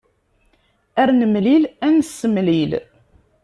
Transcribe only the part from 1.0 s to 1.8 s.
Ar nemlil